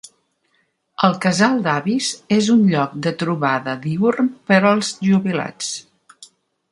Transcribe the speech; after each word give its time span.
El 1.07 1.17
casal 1.25 1.59
d'avis 1.67 2.07
és 2.37 2.49
un 2.55 2.63
lloc 2.71 2.95
de 3.07 3.13
trobada 3.23 3.75
diürn 3.85 4.31
per 4.51 4.61
als 4.71 4.91
jubilats. 5.11 5.71